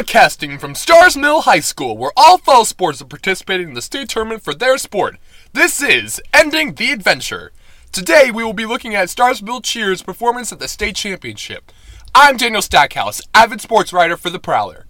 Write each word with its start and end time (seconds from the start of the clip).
Broadcasting 0.00 0.56
from 0.56 0.74
Starr's 0.74 1.14
Mill 1.14 1.42
High 1.42 1.60
School, 1.60 1.98
where 1.98 2.10
all 2.16 2.38
fall 2.38 2.64
sports 2.64 3.02
are 3.02 3.04
participating 3.04 3.68
in 3.68 3.74
the 3.74 3.82
state 3.82 4.08
tournament 4.08 4.42
for 4.42 4.54
their 4.54 4.78
sport. 4.78 5.18
This 5.52 5.82
is 5.82 6.22
Ending 6.32 6.72
the 6.72 6.90
Adventure. 6.90 7.52
Today 7.92 8.30
we 8.30 8.42
will 8.42 8.54
be 8.54 8.64
looking 8.64 8.94
at 8.94 9.10
Starr's 9.10 9.42
Mill 9.42 9.60
Cheers' 9.60 10.00
performance 10.00 10.52
at 10.52 10.58
the 10.58 10.68
state 10.68 10.96
championship. 10.96 11.70
I'm 12.14 12.38
Daniel 12.38 12.62
Stackhouse, 12.62 13.20
avid 13.34 13.60
sports 13.60 13.92
writer 13.92 14.16
for 14.16 14.30
The 14.30 14.38
Prowler. 14.38 14.86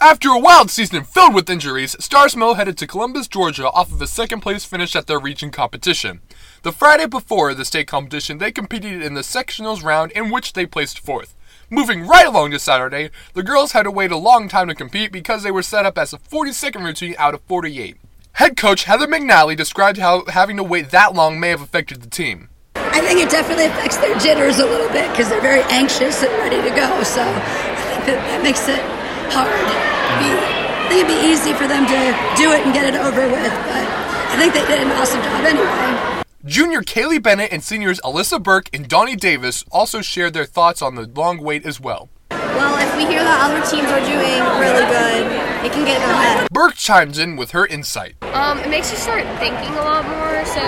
After 0.00 0.30
a 0.30 0.38
wild 0.38 0.70
season 0.70 1.04
filled 1.04 1.34
with 1.34 1.50
injuries, 1.50 1.94
Starr's 2.02 2.34
Mill 2.34 2.54
headed 2.54 2.78
to 2.78 2.86
Columbus, 2.86 3.28
Georgia 3.28 3.68
off 3.68 3.92
of 3.92 4.00
a 4.00 4.06
second 4.06 4.40
place 4.40 4.64
finish 4.64 4.96
at 4.96 5.06
their 5.06 5.20
region 5.20 5.50
competition. 5.50 6.22
The 6.62 6.72
Friday 6.72 7.04
before 7.04 7.52
the 7.52 7.66
state 7.66 7.86
competition, 7.86 8.38
they 8.38 8.50
competed 8.50 9.02
in 9.02 9.12
the 9.12 9.20
sectionals 9.20 9.84
round 9.84 10.10
in 10.12 10.30
which 10.30 10.54
they 10.54 10.64
placed 10.64 11.00
fourth. 11.00 11.34
Moving 11.70 12.06
right 12.06 12.26
along 12.26 12.52
to 12.52 12.58
Saturday, 12.58 13.10
the 13.34 13.42
girls 13.42 13.72
had 13.72 13.82
to 13.82 13.90
wait 13.90 14.10
a 14.10 14.16
long 14.16 14.48
time 14.48 14.68
to 14.68 14.74
compete 14.74 15.12
because 15.12 15.42
they 15.42 15.50
were 15.50 15.62
set 15.62 15.84
up 15.84 15.98
as 15.98 16.14
a 16.14 16.18
42nd 16.18 16.82
routine 16.82 17.14
out 17.18 17.34
of 17.34 17.42
48. 17.42 17.98
Head 18.32 18.56
coach 18.56 18.84
Heather 18.84 19.06
McNally 19.06 19.54
described 19.54 19.98
how 19.98 20.24
having 20.28 20.56
to 20.56 20.64
wait 20.64 20.88
that 20.90 21.14
long 21.14 21.38
may 21.38 21.50
have 21.50 21.60
affected 21.60 22.00
the 22.00 22.08
team. 22.08 22.48
I 22.76 23.00
think 23.00 23.20
it 23.20 23.28
definitely 23.28 23.66
affects 23.66 23.98
their 23.98 24.18
jitters 24.18 24.60
a 24.60 24.64
little 24.64 24.88
bit 24.88 25.10
because 25.10 25.28
they're 25.28 25.42
very 25.42 25.60
anxious 25.68 26.22
and 26.22 26.32
ready 26.38 26.56
to 26.56 26.74
go. 26.74 27.02
So 27.02 27.20
I 27.20 27.82
think 27.84 28.06
that, 28.06 28.16
that 28.16 28.42
makes 28.42 28.66
it 28.66 28.80
hard. 29.28 29.52
I 29.52 30.88
think 30.88 31.04
it'd 31.04 31.12
be 31.12 31.20
easy 31.28 31.52
for 31.52 31.68
them 31.68 31.84
to 31.84 31.98
do 32.40 32.48
it 32.52 32.64
and 32.64 32.72
get 32.72 32.88
it 32.88 32.96
over 32.96 33.28
with, 33.28 33.52
but 33.68 33.84
I 34.32 34.40
think 34.40 34.54
they 34.54 34.64
did 34.64 34.80
an 34.80 34.90
awesome 34.96 35.20
job 35.20 35.44
anyway. 35.44 36.17
Junior 36.44 36.82
Kaylee 36.82 37.20
Bennett 37.20 37.50
and 37.50 37.64
seniors 37.64 37.98
Alyssa 38.02 38.40
Burke 38.40 38.70
and 38.72 38.86
Donnie 38.86 39.16
Davis 39.16 39.64
also 39.72 40.00
shared 40.00 40.34
their 40.34 40.44
thoughts 40.44 40.80
on 40.80 40.94
the 40.94 41.02
long 41.02 41.38
wait 41.38 41.66
as 41.66 41.80
well. 41.80 42.08
Well, 42.30 42.78
if 42.78 42.94
we 42.94 43.10
hear 43.10 43.24
that 43.24 43.42
other 43.42 43.58
teams 43.66 43.90
are 43.90 43.98
doing 43.98 44.38
really 44.62 44.86
good, 44.86 45.26
it 45.66 45.72
can 45.74 45.82
get 45.84 45.98
in 45.98 46.08
our 46.08 46.14
head. 46.14 46.48
Burke 46.52 46.76
chimes 46.76 47.18
in 47.18 47.34
with 47.34 47.50
her 47.50 47.66
insight. 47.66 48.14
Um, 48.22 48.60
it 48.60 48.70
makes 48.70 48.92
you 48.92 48.98
start 48.98 49.26
thinking 49.42 49.74
a 49.74 49.82
lot 49.82 50.06
more, 50.06 50.46
so 50.46 50.62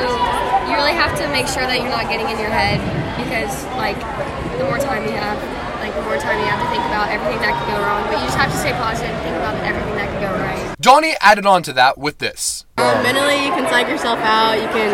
you 0.67 0.75
really 0.75 0.91
have 0.91 1.17
to 1.23 1.29
make 1.31 1.47
sure 1.47 1.63
that 1.63 1.79
you're 1.79 1.95
not 1.95 2.11
getting 2.11 2.27
in 2.27 2.39
your 2.43 2.51
head 2.51 2.83
because, 3.15 3.63
like, 3.79 3.95
the 4.59 4.65
more 4.65 4.79
time 4.79 5.07
you 5.07 5.15
have, 5.15 5.39
like, 5.81 5.97
more 6.05 6.21
time 6.21 6.39
you 6.39 6.47
have 6.47 6.61
to 6.61 6.69
think 6.69 6.85
about 6.87 7.09
everything 7.09 7.41
that 7.41 7.57
could 7.57 7.69
go 7.73 7.81
wrong. 7.81 8.05
But 8.07 8.21
you 8.21 8.27
just 8.29 8.37
have 8.37 8.53
to 8.53 8.59
stay 8.59 8.73
positive 8.77 9.11
and 9.11 9.23
think 9.25 9.37
about 9.37 9.57
everything 9.65 9.97
that 9.97 10.09
could 10.13 10.23
go 10.23 10.33
right. 10.37 10.77
Donnie 10.81 11.17
added 11.21 11.47
on 11.47 11.63
to 11.65 11.73
that 11.75 11.99
with 11.99 12.19
this. 12.19 12.67
Um, 12.79 13.03
mentally, 13.03 13.45
you 13.45 13.53
can 13.57 13.69
psych 13.69 13.89
yourself 13.89 14.19
out. 14.21 14.61
You 14.61 14.69
can 14.69 14.91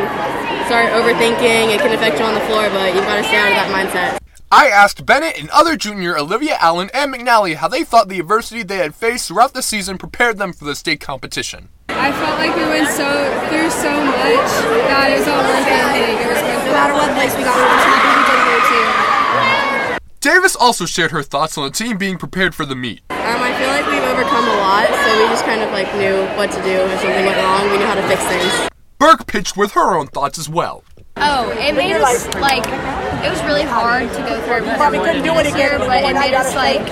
start 0.67 0.91
overthinking. 0.95 1.75
It 1.75 1.81
can 1.81 1.93
affect 1.93 2.19
you 2.19 2.25
on 2.25 2.35
the 2.35 2.45
floor, 2.47 2.71
but 2.71 2.95
you've 2.95 3.05
got 3.05 3.17
to 3.17 3.25
stay 3.25 3.39
out 3.39 3.51
of 3.51 3.59
that 3.59 3.71
mindset. 3.71 4.19
I 4.51 4.69
asked 4.69 5.05
Bennett 5.05 5.39
and 5.41 5.51
other 5.51 5.77
junior 5.77 6.17
Olivia 6.17 6.57
Allen 6.61 6.89
and 6.95 7.13
McNally 7.13 7.57
how 7.57 7.67
they 7.67 7.83
thought 7.83 8.09
the 8.09 8.21
adversity 8.21 8.63
they 8.63 8.79
had 8.79 8.95
faced 8.95 9.27
throughout 9.27 9.55
the 9.55 9.63
season 9.63 9.99
prepared 9.99 10.39
them 10.39 10.53
for 10.53 10.65
the 10.65 10.77
state 10.77 11.01
competition. 11.01 11.69
I 11.89 12.13
felt 12.13 12.39
like 12.39 12.55
we 12.55 12.63
went 12.63 12.87
so 12.87 13.11
through 13.51 13.71
so 13.75 13.91
much 13.91 14.51
that 14.87 15.11
it 15.11 15.19
was 15.19 15.27
all 15.27 15.43
worth 15.43 15.67
it. 15.67 16.23
It 16.23 16.31
was 16.31 16.39
worth 16.39 16.63
no 16.67 16.73
matter 16.73 16.95
what 16.95 17.11
place 17.19 17.35
we 17.35 17.43
got, 17.43 17.59
we 17.59 17.67
were 17.67 17.83
happy 17.83 18.07
we 18.07 18.23
did 18.31 18.41
here 18.47 18.63
too. 18.71 19.07
Davis 20.37 20.55
also 20.55 20.85
shared 20.85 21.13
her 21.13 21.23
thoughts 21.23 21.57
on 21.57 21.65
the 21.65 21.71
team 21.71 21.97
being 21.97 22.19
prepared 22.19 22.55
for 22.55 22.67
the 22.67 22.77
meet. 22.77 23.01
Um, 23.09 23.17
I 23.19 23.57
feel 23.59 23.69
like 23.69 23.87
we've 23.87 24.03
overcome 24.03 24.45
a 24.45 24.57
lot, 24.59 24.87
so 24.87 25.19
we 25.19 25.27
just 25.31 25.47
kind 25.47 25.63
of 25.63 25.73
like 25.73 25.87
knew 25.97 26.27
what 26.37 26.51
to 26.51 26.63
do 26.63 26.77
if 26.93 27.01
something 27.01 27.25
went 27.25 27.39
wrong. 27.39 27.71
We 27.71 27.79
knew 27.79 27.87
how 27.87 27.95
to 27.95 28.07
fix 28.07 28.23
things. 28.25 28.69
Burke 28.99 29.27
pitched 29.27 29.57
with 29.57 29.73
her 29.73 29.97
own 29.97 30.09
thoughts 30.09 30.39
as 30.39 30.47
well. 30.47 30.85
Oh, 31.17 31.51
it 31.53 31.75
made 31.75 31.95
us 31.95 32.27
like 32.35 32.67
it 33.25 33.31
was 33.31 33.43
really 33.45 33.65
hard 33.65 34.09
to 34.13 34.21
go 34.27 34.41
through 34.43 34.65
everything 34.65 34.77
probably 34.77 34.99
couldn't 35.01 35.23
do 35.23 35.33
it 35.39 35.47
again, 35.47 35.81
but 35.81 36.05
it 36.05 36.15
made 36.15 36.35
us 36.35 36.55
like 36.55 36.85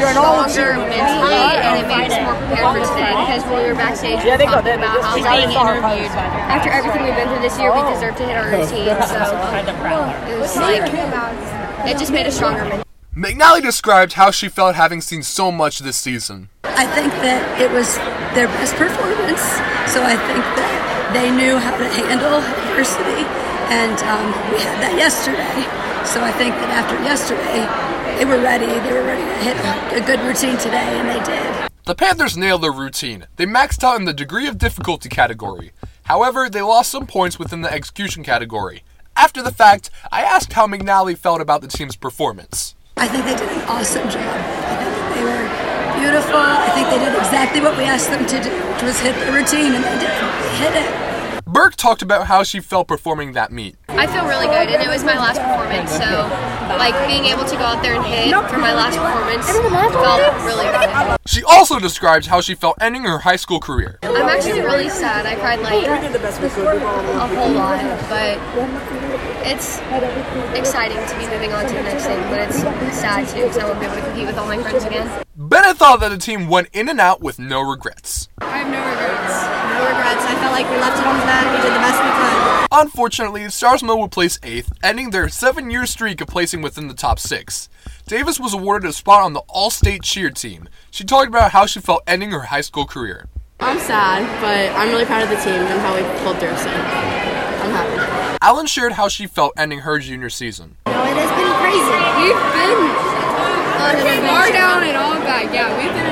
you're 0.00 0.08
an 0.08 0.16
stronger 0.16 0.76
mentally, 0.76 1.58
and 1.60 1.80
it 1.80 1.88
made 1.88 2.08
us 2.10 2.16
more 2.24 2.36
prepared 2.36 2.66
for 2.72 2.84
today. 2.94 3.12
Because 3.12 3.42
when 3.50 3.62
we 3.62 3.68
were 3.68 3.78
backstage, 3.78 4.22
we 4.24 4.30
were 4.30 4.38
talking 4.38 4.78
about 4.80 5.02
how 5.02 5.14
being 5.16 5.50
interviewed 5.50 6.12
after 6.48 6.70
everything 6.70 7.04
we've 7.04 7.14
been 7.14 7.28
through 7.28 7.44
this 7.44 7.58
year, 7.58 7.72
we 7.72 7.82
deserve 7.92 8.16
to 8.16 8.24
hit 8.24 8.36
our 8.36 8.48
routine. 8.50 8.96
So 9.06 9.28
it 10.30 10.38
was 10.38 10.56
like 10.56 10.86
it 11.86 11.98
just 11.98 12.12
made 12.12 12.26
us 12.26 12.36
stronger. 12.36 12.82
McNally 13.14 13.60
described 13.60 14.14
how 14.14 14.30
she 14.30 14.48
felt 14.48 14.74
having 14.74 15.02
seen 15.02 15.22
so 15.22 15.52
much 15.52 15.80
this 15.80 15.98
season. 15.98 16.48
I 16.64 16.86
think 16.86 17.12
that 17.20 17.60
it 17.60 17.70
was 17.70 18.00
their 18.32 18.48
best 18.48 18.74
performance, 18.74 19.44
so 19.92 20.00
I 20.00 20.16
think 20.16 20.40
that 20.56 21.12
they 21.12 21.28
knew 21.28 21.60
how 21.60 21.76
to 21.76 21.84
handle 21.84 22.40
adversity, 22.40 23.28
and 23.70 23.98
um, 24.08 24.26
we 24.50 24.58
had 24.58 24.80
that 24.82 24.94
yesterday. 24.96 25.62
So 26.04 26.22
I 26.22 26.32
think 26.32 26.54
that 26.56 26.70
after 26.70 26.96
yesterday, 27.04 27.62
they 28.18 28.24
were 28.24 28.42
ready. 28.42 28.66
They 28.66 28.92
were 28.92 29.04
ready 29.04 29.22
to 29.22 29.38
hit 29.44 29.56
a 29.96 30.04
good 30.04 30.20
routine 30.20 30.58
today, 30.58 30.98
and 30.98 31.08
they 31.08 31.22
did. 31.24 31.70
The 31.84 31.94
Panthers 31.94 32.36
nailed 32.36 32.62
their 32.62 32.72
routine. 32.72 33.26
They 33.36 33.46
maxed 33.46 33.82
out 33.82 33.98
in 33.98 34.04
the 34.04 34.12
degree 34.12 34.46
of 34.46 34.58
difficulty 34.58 35.08
category. 35.08 35.72
However, 36.04 36.48
they 36.48 36.62
lost 36.62 36.90
some 36.90 37.06
points 37.06 37.38
within 37.38 37.62
the 37.62 37.72
execution 37.72 38.22
category. 38.22 38.84
After 39.16 39.42
the 39.42 39.52
fact, 39.52 39.90
I 40.10 40.22
asked 40.22 40.52
how 40.52 40.66
McNally 40.66 41.16
felt 41.16 41.40
about 41.40 41.60
the 41.60 41.68
team's 41.68 41.96
performance. 41.96 42.74
I 42.96 43.08
think 43.08 43.24
they 43.24 43.34
did 43.34 43.48
an 43.48 43.62
awesome 43.62 44.08
job. 44.08 44.22
I 44.22 44.76
think 44.78 44.94
that 44.94 45.14
they 45.14 45.24
were 45.24 46.00
beautiful. 46.00 46.38
I 46.38 46.70
think 46.74 46.88
they 46.90 46.98
did 46.98 47.14
exactly 47.16 47.60
what 47.60 47.76
we 47.76 47.84
asked 47.84 48.10
them 48.10 48.26
to 48.26 48.42
do, 48.42 48.50
which 48.72 48.82
was 48.82 49.00
hit 49.00 49.14
the 49.24 49.32
routine, 49.32 49.74
and 49.74 49.84
they 49.84 49.98
did. 49.98 50.10
They 50.10 50.56
hit 50.58 50.74
it. 50.86 51.11
Burke 51.52 51.76
talked 51.76 52.00
about 52.00 52.28
how 52.28 52.42
she 52.42 52.60
felt 52.60 52.88
performing 52.88 53.32
that 53.32 53.52
meet. 53.52 53.76
I 53.88 54.06
feel 54.06 54.24
really 54.24 54.46
good, 54.46 54.72
and 54.72 54.82
it 54.82 54.88
was 54.88 55.04
my 55.04 55.18
last 55.18 55.38
performance, 55.38 55.90
so 55.92 56.26
like 56.78 56.96
being 57.06 57.26
able 57.26 57.44
to 57.44 57.56
go 57.56 57.62
out 57.62 57.82
there 57.82 57.94
and 57.94 58.02
hit 58.06 58.32
for 58.48 58.56
my 58.56 58.72
last 58.72 58.96
performance 58.96 59.44
felt 59.92 60.34
really 60.48 60.64
good. 60.64 61.18
She 61.26 61.44
also 61.44 61.78
described 61.78 62.24
how 62.24 62.40
she 62.40 62.54
felt 62.54 62.78
ending 62.80 63.02
her 63.02 63.18
high 63.18 63.36
school 63.36 63.60
career. 63.60 63.98
I'm 64.02 64.16
actually 64.30 64.62
really 64.62 64.88
sad. 64.88 65.26
I 65.26 65.34
cried 65.34 65.60
like 65.60 65.84
a 65.84 67.26
whole 67.36 67.50
lot, 67.50 67.82
but 68.08 68.40
it's 69.46 69.76
exciting 70.56 70.96
to 70.96 71.18
be 71.18 71.26
moving 71.26 71.52
on 71.52 71.66
to 71.66 71.74
the 71.74 71.82
next 71.82 72.06
thing, 72.06 72.18
but 72.30 72.38
it's 72.40 72.56
sad 72.96 73.28
too 73.28 73.42
because 73.42 73.58
I 73.58 73.68
won't 73.68 73.78
be 73.78 73.84
able 73.84 73.96
to 73.96 74.02
compete 74.02 74.26
with 74.26 74.38
all 74.38 74.46
my 74.46 74.56
friends 74.62 74.84
again. 74.84 75.22
Bennett 75.36 75.76
thought 75.76 76.00
that 76.00 76.08
the 76.08 76.18
team 76.18 76.48
went 76.48 76.68
in 76.72 76.88
and 76.88 76.98
out 76.98 77.20
with 77.20 77.38
no 77.38 77.60
regrets. 77.60 78.30
I 78.40 78.56
have 78.56 78.70
no 78.70 78.78
regrets. 78.78 79.51
No 79.82 79.88
regrets. 79.88 80.22
I 80.22 80.34
felt 80.38 80.52
like 80.52 80.70
we 80.70 80.76
left 80.78 80.94
it 80.94 81.06
on 81.06 81.18
the 81.18 81.26
mat. 81.26 81.42
We 81.50 81.58
did 81.58 81.74
the 81.74 81.82
best 81.82 81.98
we 81.98 82.10
could. 82.14 82.82
Unfortunately, 82.86 83.48
Starr's 83.50 83.82
Mill 83.82 83.98
would 84.00 84.12
place 84.12 84.38
eighth, 84.44 84.72
ending 84.82 85.10
their 85.10 85.28
seven-year 85.28 85.86
streak 85.86 86.20
of 86.20 86.28
placing 86.28 86.62
within 86.62 86.86
the 86.86 86.94
top 86.94 87.18
six. 87.18 87.68
Davis 88.06 88.38
was 88.38 88.54
awarded 88.54 88.88
a 88.88 88.92
spot 88.92 89.22
on 89.22 89.32
the 89.32 89.42
All-State 89.48 90.02
cheer 90.02 90.30
team. 90.30 90.68
She 90.92 91.02
talked 91.02 91.26
about 91.26 91.50
how 91.50 91.66
she 91.66 91.80
felt 91.80 92.04
ending 92.06 92.30
her 92.30 92.42
high 92.42 92.60
school 92.60 92.86
career. 92.86 93.26
I'm 93.58 93.78
sad, 93.80 94.22
but 94.40 94.70
I'm 94.78 94.88
really 94.88 95.04
proud 95.04 95.24
of 95.24 95.30
the 95.30 95.36
team 95.36 95.54
and 95.54 95.80
how 95.80 95.94
we 95.94 96.02
pulled 96.22 96.38
through, 96.38 96.56
so 96.56 96.70
I'm 96.70 97.70
happy. 97.74 98.38
Allen 98.40 98.66
shared 98.66 98.92
how 98.92 99.08
she 99.08 99.26
felt 99.26 99.52
ending 99.56 99.80
her 99.80 99.98
junior 99.98 100.30
season. 100.30 100.76
No, 100.86 100.92
it 100.92 101.16
has 101.18 101.30
been 101.34 101.52
crazy. 101.58 101.98
We've 102.22 102.38
been 104.02 104.22
far 104.26 104.50
down 104.50 104.82
and 104.84 104.96
all 104.96 105.14
back. 105.26 105.52
Yeah, 105.52 105.70
we've 105.76 105.92
been 105.92 106.06
in 106.06 106.11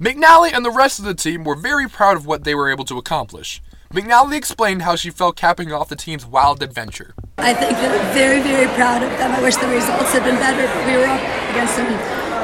McNally 0.00 0.52
and 0.52 0.64
the 0.64 0.70
rest 0.70 0.98
of 0.98 1.04
the 1.04 1.14
team 1.14 1.44
were 1.44 1.54
very 1.54 1.88
proud 1.88 2.16
of 2.16 2.26
what 2.26 2.44
they 2.44 2.54
were 2.54 2.70
able 2.70 2.84
to 2.86 2.98
accomplish. 2.98 3.62
McNally 3.92 4.36
explained 4.36 4.82
how 4.82 4.96
she 4.96 5.10
felt 5.10 5.36
capping 5.36 5.72
off 5.72 5.88
the 5.88 5.96
team's 5.96 6.24
wild 6.24 6.62
adventure. 6.62 7.14
I 7.38 7.52
think 7.54 7.72
that 7.72 7.90
I'm 7.90 8.14
very, 8.14 8.40
very 8.40 8.68
proud 8.76 9.02
of 9.02 9.10
them. 9.18 9.32
I 9.32 9.42
wish 9.42 9.56
the 9.56 9.68
results 9.68 10.12
had 10.12 10.24
been 10.24 10.36
better, 10.36 10.66
but 10.66 10.86
we 10.86 10.96
were 10.96 11.06
up 11.06 11.20
against 11.50 11.74
some 11.74 11.86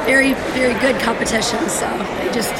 very, 0.06 0.34
very 0.58 0.78
good 0.80 1.00
competition, 1.00 1.68
so 1.68 1.86
they 2.18 2.30
just 2.32 2.54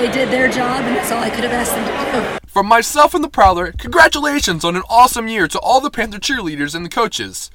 they 0.00 0.10
did 0.10 0.30
their 0.30 0.48
job, 0.48 0.84
and 0.84 0.96
that's 0.96 1.10
all 1.10 1.22
I 1.22 1.28
could 1.28 1.44
have 1.44 1.52
asked 1.52 1.72
them 1.72 1.84
to 1.84 2.38
do. 2.40 2.46
From 2.46 2.66
myself 2.66 3.14
and 3.14 3.22
the 3.22 3.28
Prowler, 3.28 3.72
congratulations 3.72 4.64
on 4.64 4.76
an 4.76 4.82
awesome 4.88 5.28
year 5.28 5.46
to 5.48 5.58
all 5.58 5.80
the 5.80 5.90
Panther 5.90 6.18
cheerleaders 6.18 6.74
and 6.74 6.84
the 6.84 6.88
coaches. 6.88 7.50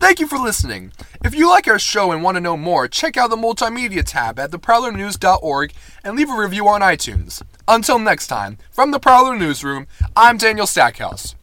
Thank 0.00 0.20
you 0.20 0.28
for 0.28 0.38
listening. 0.38 0.92
If 1.24 1.34
you 1.34 1.48
like 1.50 1.66
our 1.66 1.78
show 1.78 2.12
and 2.12 2.22
want 2.22 2.36
to 2.36 2.40
know 2.40 2.56
more, 2.56 2.86
check 2.86 3.16
out 3.16 3.30
the 3.30 3.36
multimedia 3.36 4.04
tab 4.04 4.38
at 4.38 4.52
theprowlernews.org 4.52 5.72
and 6.04 6.16
leave 6.16 6.30
a 6.30 6.36
review 6.36 6.68
on 6.68 6.80
iTunes. 6.82 7.42
Until 7.66 7.98
next 7.98 8.28
time, 8.28 8.58
from 8.70 8.92
the 8.92 9.00
Prowler 9.00 9.36
Newsroom, 9.36 9.86
I'm 10.16 10.36
Daniel 10.36 10.66
Stackhouse. 10.66 11.34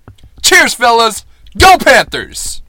Cheers, 0.41 0.73
fellas! 0.73 1.25
Go 1.57 1.77
Panthers! 1.77 2.61